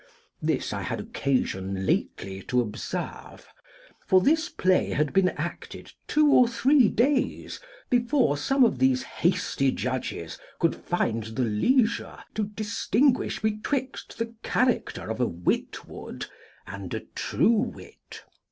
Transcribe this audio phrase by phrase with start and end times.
[0.41, 3.45] This I had occasion lately to observe:
[4.07, 9.71] for this play had been acted two or three days before some of these hasty
[9.71, 16.25] judges could find the leisure to distinguish betwixt the character of a Witwoud
[16.65, 18.23] and a Truewit.